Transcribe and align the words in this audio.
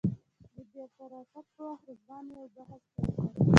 د 0.55 0.57
بېرته 0.71 1.03
راتګ 1.11 1.45
په 1.55 1.61
وخت 1.69 1.83
رضوان 1.89 2.25
یو 2.35 2.45
بحث 2.55 2.81
پیل 2.95 3.09
کړ. 3.33 3.45